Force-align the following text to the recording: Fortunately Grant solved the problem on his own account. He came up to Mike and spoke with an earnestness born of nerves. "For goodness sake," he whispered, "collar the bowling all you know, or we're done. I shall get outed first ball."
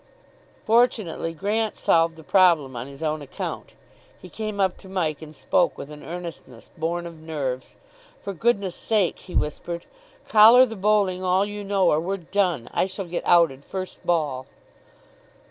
Fortunately 0.65 1.31
Grant 1.31 1.77
solved 1.77 2.15
the 2.15 2.23
problem 2.23 2.75
on 2.75 2.87
his 2.87 3.03
own 3.03 3.21
account. 3.21 3.73
He 4.19 4.29
came 4.29 4.59
up 4.59 4.75
to 4.77 4.89
Mike 4.89 5.21
and 5.21 5.35
spoke 5.35 5.77
with 5.77 5.91
an 5.91 6.01
earnestness 6.01 6.71
born 6.75 7.05
of 7.05 7.21
nerves. 7.21 7.75
"For 8.23 8.33
goodness 8.33 8.75
sake," 8.75 9.19
he 9.19 9.35
whispered, 9.35 9.85
"collar 10.27 10.65
the 10.65 10.75
bowling 10.75 11.23
all 11.23 11.45
you 11.45 11.63
know, 11.63 11.91
or 11.91 11.99
we're 11.99 12.17
done. 12.17 12.67
I 12.73 12.87
shall 12.87 13.05
get 13.05 13.21
outed 13.27 13.63
first 13.63 14.03
ball." 14.03 14.47